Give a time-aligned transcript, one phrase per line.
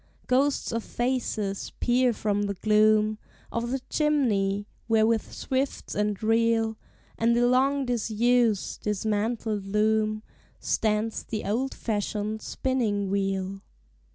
[0.25, 3.19] Ghosts of faces peer from the gloom
[3.51, 6.75] Of the chimney, where with swifts and reel,
[7.19, 10.23] And the long disused, dismantled loom,
[10.59, 13.61] Stands the old fashioned spinning wheel.